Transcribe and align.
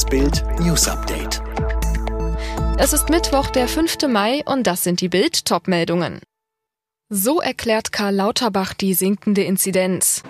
Das 0.00 0.08
Bild 0.08 0.42
News 0.60 0.88
Update. 0.88 1.42
Es 2.78 2.94
ist 2.94 3.10
Mittwoch, 3.10 3.50
der 3.50 3.68
5. 3.68 4.08
Mai 4.08 4.42
und 4.46 4.66
das 4.66 4.82
sind 4.82 5.02
die 5.02 5.10
Bild 5.10 5.44
Topmeldungen. 5.44 6.20
So 7.10 7.42
erklärt 7.42 7.92
Karl 7.92 8.14
Lauterbach 8.14 8.72
die 8.72 8.94
sinkende 8.94 9.42
Inzidenz. 9.42 10.22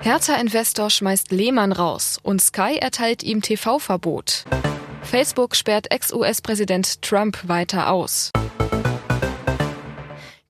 Hertha-Investor 0.00 0.88
schmeißt 0.88 1.32
Lehmann 1.32 1.72
raus 1.72 2.18
und 2.22 2.40
Sky 2.40 2.78
erteilt 2.80 3.22
ihm 3.22 3.42
TV-Verbot. 3.42 4.44
Facebook 5.02 5.54
sperrt 5.54 5.90
Ex-US-Präsident 5.92 7.02
Trump 7.02 7.46
weiter 7.46 7.90
aus. 7.90 8.30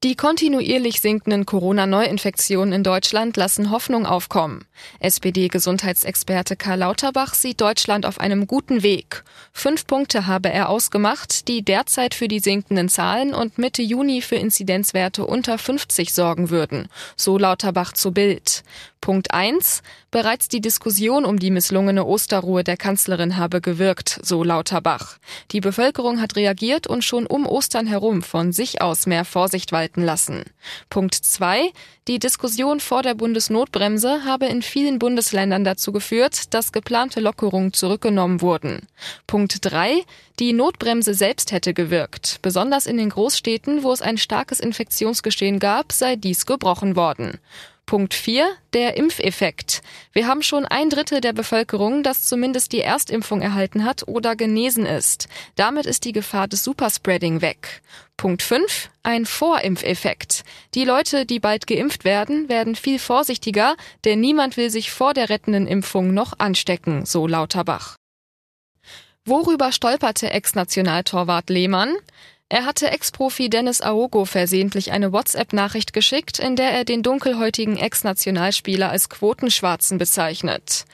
Die 0.03 0.17
kontinuierlich 0.17 1.03
sinkenden 1.03 1.45
Corona-Neuinfektionen 1.45 2.73
in 2.73 2.83
Deutschland 2.83 3.37
lassen 3.37 3.71
Hoffnung 3.71 4.07
aufkommen. 4.07 4.65
SPD-Gesundheitsexperte 5.01 6.57
Karl 6.57 6.79
Lauterbach 6.79 7.35
sieht 7.35 7.61
Deutschland 7.61 8.07
auf 8.07 8.19
einem 8.19 8.47
guten 8.47 8.83
Weg. 8.83 9.25
Fünf 9.53 9.87
Punkte 9.87 10.27
habe 10.27 10.51
er 10.51 10.71
ausgemacht, 10.71 11.49
die 11.49 11.63
derzeit 11.63 12.15
für 12.15 12.29
die 12.29 12.41
sinkenden 12.41 12.89
Zahlen 12.89 13.35
und 13.35 13.59
Mitte 13.59 13.83
Juni 13.83 14.23
für 14.23 14.37
Inzidenzwerte 14.37 15.27
unter 15.27 15.59
50 15.59 16.15
sorgen 16.15 16.49
würden. 16.49 16.89
So 17.15 17.37
Lauterbach 17.37 17.93
zu 17.93 18.13
Bild. 18.13 18.63
Punkt 19.01 19.33
1. 19.33 19.83
Bereits 20.11 20.49
die 20.49 20.61
Diskussion 20.61 21.25
um 21.25 21.39
die 21.39 21.51
misslungene 21.51 22.05
Osterruhe 22.05 22.65
der 22.65 22.77
Kanzlerin 22.77 23.39
habe 23.39 23.63
gewirkt, 23.63 24.21
so 24.23 24.45
Lauterbach. 24.45 25.17
Die 25.53 25.61
Bevölkerung 25.61 26.21
hat 26.21 26.37
reagiert 26.37 26.87
und 26.87 27.03
schon 27.03 27.27
um 27.27 27.47
Ostern 27.47 27.87
herum 27.87 28.23
von 28.23 28.53
sich 28.53 28.83
aus 28.83 29.07
mehr 29.07 29.25
Vorsicht 29.25 29.73
walten 29.73 29.90
lassen. 29.97 30.45
Punkt 30.89 31.15
2. 31.15 31.71
Die 32.09 32.19
Diskussion 32.19 32.81
vor 32.81 33.03
der 33.03 33.15
Bundesnotbremse 33.15 34.25
habe 34.25 34.47
in 34.47 34.63
vielen 34.63 34.99
Bundesländern 34.99 35.65
dazu 35.65 35.93
geführt, 35.93 36.55
dass 36.55 36.73
geplante 36.73 37.21
Lockerungen 37.21 37.73
zurückgenommen 37.73 38.41
wurden. 38.41 38.81
Punkt 39.27 39.59
3. 39.61 40.05
Die 40.39 40.53
Notbremse 40.53 41.15
selbst 41.15 41.53
hätte 41.53 41.75
gewirkt. 41.75 42.39
Besonders 42.43 42.87
in 42.87 42.97
den 42.97 43.11
Großstädten, 43.11 43.83
wo 43.83 43.93
es 43.93 44.03
ein 44.03 44.19
starkes 44.19 44.61
Infektionsgeschehen 44.61 45.59
gab, 45.59 45.93
sei 45.93 46.17
dies 46.17 46.47
gebrochen 46.47 46.97
worden. 46.97 47.39
Punkt 47.91 48.15
4. 48.15 48.49
Der 48.73 48.97
Impfeffekt. 48.97 49.83
Wir 50.13 50.29
haben 50.29 50.45
schon 50.45 50.65
ein 50.65 50.91
Drittel 50.91 51.21
der 51.21 51.33
Bevölkerung, 51.33 52.05
das 52.05 52.23
zumindest 52.29 52.71
die 52.71 52.83
Erstimpfung 52.83 53.43
erhalten 53.43 53.85
hat 53.85 54.07
oder 54.07 54.37
genesen 54.37 54.87
ist. 54.87 55.27
Damit 55.57 55.87
ist 55.87 56.05
die 56.05 56.13
Gefahr 56.13 56.47
des 56.47 56.63
Superspreading 56.63 57.41
weg. 57.43 57.83
Punkt 58.17 58.43
5. 58.43 58.91
Ein 59.03 59.27
Vorimpfeffekt. 59.27 60.45
Die 60.77 60.85
Leute, 60.85 61.27
die 61.27 61.41
bald 61.41 61.67
geimpft 61.67 62.05
werden, 62.05 62.49
werden 62.49 62.77
viel 62.77 63.01
vorsichtiger, 63.01 63.75
denn 64.05 64.21
niemand 64.21 64.57
will 64.57 64.71
sich 64.71 64.93
vor 64.93 65.13
der 65.13 65.29
rettenden 65.29 65.67
Impfung 65.67 66.15
noch 66.15 66.39
anstecken, 66.39 67.07
so 67.07 67.27
Lauterbach. 67.27 67.97
Worüber 69.25 69.73
stolperte 69.73 70.31
Ex-Nationaltorwart 70.31 71.51
Lehmann? 71.51 71.97
Er 72.53 72.67
hatte 72.67 72.91
Ex-Profi 72.91 73.49
Dennis 73.49 73.81
Aogo 73.81 74.25
versehentlich 74.25 74.91
eine 74.91 75.13
WhatsApp-Nachricht 75.13 75.93
geschickt, 75.93 76.41
in 76.41 76.57
der 76.57 76.73
er 76.73 76.85
den 76.85 77.05
dunkelhäutigen 77.05 77.77
Ex-Nationalspieler 77.77 78.91
als 78.91 79.09
Quotenschwarzen 79.09 79.99
bezeichnet. 79.99 80.85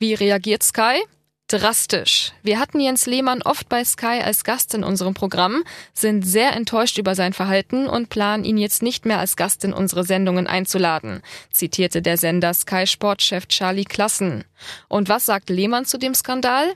Wie 0.00 0.14
reagiert 0.14 0.64
Sky? 0.64 1.04
Drastisch. 1.46 2.32
Wir 2.42 2.58
hatten 2.58 2.80
Jens 2.80 3.06
Lehmann 3.06 3.42
oft 3.42 3.68
bei 3.68 3.84
Sky 3.84 4.22
als 4.24 4.42
Gast 4.42 4.74
in 4.74 4.82
unserem 4.82 5.14
Programm, 5.14 5.62
sind 5.92 6.26
sehr 6.26 6.52
enttäuscht 6.52 6.98
über 6.98 7.14
sein 7.14 7.32
Verhalten 7.32 7.86
und 7.86 8.08
planen 8.08 8.44
ihn 8.44 8.58
jetzt 8.58 8.82
nicht 8.82 9.06
mehr 9.06 9.20
als 9.20 9.36
Gast 9.36 9.62
in 9.62 9.72
unsere 9.72 10.02
Sendungen 10.02 10.48
einzuladen, 10.48 11.22
zitierte 11.52 12.02
der 12.02 12.16
Sender 12.16 12.54
Sky 12.54 12.88
Sportchef 12.88 13.46
Charlie 13.46 13.84
Klassen. 13.84 14.42
Und 14.88 15.08
was 15.08 15.26
sagt 15.26 15.48
Lehmann 15.48 15.84
zu 15.84 15.96
dem 15.96 16.14
Skandal? 16.14 16.74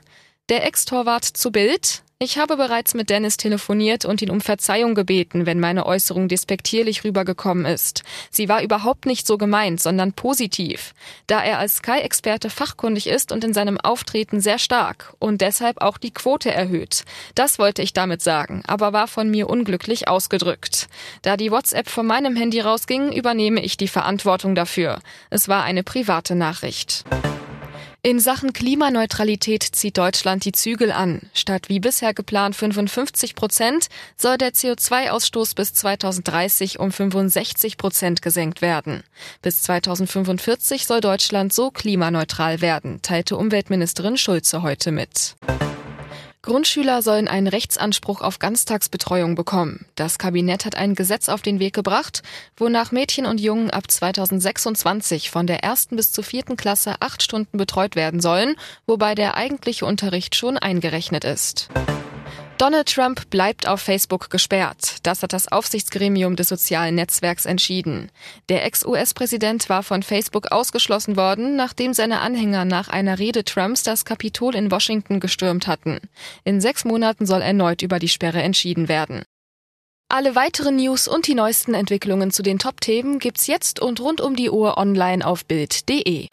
Der 0.49 0.65
Ex-Torwart 0.65 1.25
zu 1.25 1.51
Bild. 1.51 2.01
Ich 2.17 2.39
habe 2.39 2.57
bereits 2.57 2.95
mit 2.95 3.11
Dennis 3.11 3.37
telefoniert 3.37 4.03
und 4.03 4.19
ihn 4.23 4.31
um 4.31 4.41
Verzeihung 4.41 4.95
gebeten, 4.95 5.45
wenn 5.45 5.59
meine 5.59 5.85
Äußerung 5.85 6.27
despektierlich 6.27 7.03
rübergekommen 7.03 7.67
ist. 7.67 8.01
Sie 8.31 8.49
war 8.49 8.63
überhaupt 8.63 9.05
nicht 9.05 9.27
so 9.27 9.37
gemeint, 9.37 9.79
sondern 9.79 10.13
positiv. 10.13 10.95
Da 11.27 11.43
er 11.43 11.59
als 11.59 11.75
Sky-Experte 11.75 12.49
fachkundig 12.49 13.05
ist 13.05 13.31
und 13.31 13.43
in 13.43 13.53
seinem 13.53 13.79
Auftreten 13.79 14.41
sehr 14.41 14.57
stark 14.57 15.13
und 15.19 15.41
deshalb 15.41 15.83
auch 15.83 15.99
die 15.99 16.11
Quote 16.11 16.51
erhöht. 16.51 17.03
Das 17.35 17.59
wollte 17.59 17.83
ich 17.83 17.93
damit 17.93 18.23
sagen, 18.23 18.63
aber 18.65 18.91
war 18.91 19.07
von 19.07 19.29
mir 19.29 19.47
unglücklich 19.51 20.07
ausgedrückt. 20.07 20.87
Da 21.21 21.37
die 21.37 21.51
WhatsApp 21.51 21.87
von 21.87 22.07
meinem 22.07 22.35
Handy 22.35 22.59
rausging, 22.59 23.11
übernehme 23.11 23.61
ich 23.61 23.77
die 23.77 23.87
Verantwortung 23.87 24.55
dafür. 24.55 24.97
Es 25.29 25.47
war 25.47 25.63
eine 25.63 25.83
private 25.83 26.33
Nachricht. 26.33 27.05
In 28.01 28.21
Sachen 28.21 28.53
Klimaneutralität 28.53 29.61
zieht 29.61 29.97
Deutschland 29.97 30.45
die 30.45 30.53
Zügel 30.53 30.93
an. 30.93 31.23
Statt 31.33 31.67
wie 31.67 31.81
bisher 31.81 32.13
geplant 32.13 32.55
55 32.55 33.35
Prozent 33.35 33.87
soll 34.15 34.37
der 34.37 34.53
CO2-Ausstoß 34.53 35.53
bis 35.53 35.73
2030 35.73 36.79
um 36.79 36.93
65 36.93 37.75
Prozent 37.75 38.21
gesenkt 38.21 38.61
werden. 38.61 39.03
Bis 39.41 39.63
2045 39.63 40.87
soll 40.87 41.01
Deutschland 41.01 41.51
so 41.51 41.71
klimaneutral 41.71 42.61
werden, 42.61 43.01
teilte 43.01 43.35
Umweltministerin 43.35 44.15
Schulze 44.15 44.61
heute 44.61 44.91
mit. 44.91 45.35
Grundschüler 46.41 47.01
sollen 47.01 47.27
einen 47.27 47.47
Rechtsanspruch 47.47 48.21
auf 48.21 48.39
Ganztagsbetreuung 48.39 49.35
bekommen. 49.35 49.85
Das 49.95 50.17
Kabinett 50.17 50.63
hat 50.63 50.75
ein 50.75 50.95
Gesetz 50.95 51.27
auf 51.27 51.41
den 51.41 51.59
Weg 51.59 51.73
gebracht, 51.73 52.23
wonach 52.55 52.93
Mädchen 52.93 53.25
und 53.25 53.41
Jungen 53.41 53.69
ab 53.71 53.91
2026 53.91 55.31
von 55.31 55.47
der 55.47 55.63
ersten 55.65 55.97
bis 55.97 56.13
zur 56.13 56.23
vierten 56.23 56.55
Klasse 56.55 56.95
acht 57.01 57.23
Stunden 57.23 57.57
betreut 57.57 57.97
werden 57.97 58.21
sollen, 58.21 58.55
wobei 58.87 59.15
der 59.15 59.35
eigentliche 59.35 59.85
Unterricht 59.85 60.33
schon 60.33 60.57
eingerechnet 60.57 61.25
ist. 61.25 61.67
Donald 62.59 62.93
Trump 62.93 63.29
bleibt 63.29 63.69
auf 63.69 63.79
Facebook 63.79 64.29
gesperrt. 64.29 64.97
Das 65.03 65.23
hat 65.23 65.31
das 65.31 65.49
Aufsichtsgremium 65.49 66.35
des 66.35 66.49
sozialen 66.49 66.95
Netzwerks 66.95 67.45
entschieden. 67.45 68.11
Der 68.49 68.65
Ex-US-Präsident 68.65 69.69
war 69.69 69.81
von 69.81 70.03
Facebook 70.03 70.51
ausgeschlossen 70.51 71.15
worden, 71.15 71.55
nachdem 71.55 71.93
seine 71.93 72.19
Anhänger 72.19 72.65
nach 72.65 72.89
einer 72.89 73.17
Rede 73.17 73.45
Trumps 73.45 73.83
das 73.83 74.03
Kapitol 74.03 74.55
in 74.55 74.71
Washington 74.71 75.21
gestürmt 75.21 75.67
hatten. 75.67 76.01
In 76.43 76.59
sechs 76.59 76.83
Monaten 76.83 77.25
soll 77.25 77.41
erneut 77.41 77.81
über 77.81 77.97
die 77.97 78.09
Sperre 78.09 78.41
entschieden 78.41 78.89
werden. 78.89 79.23
Alle 80.09 80.35
weiteren 80.35 80.75
News 80.75 81.07
und 81.07 81.27
die 81.27 81.35
neuesten 81.35 81.73
Entwicklungen 81.73 82.29
zu 82.29 82.43
den 82.43 82.59
Top-Themen 82.59 83.19
gibt's 83.19 83.47
jetzt 83.47 83.79
und 83.79 84.01
rund 84.01 84.19
um 84.19 84.35
die 84.35 84.49
Uhr 84.49 84.77
online 84.77 85.25
auf 85.25 85.45
Bild.de. 85.45 86.27